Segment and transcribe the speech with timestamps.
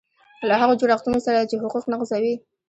[0.47, 2.33] له هغو جوړښتونو سره چې حقوق نقضوي.